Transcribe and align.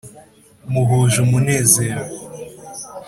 muhuje 0.71 1.17
umunezero 1.25 2.03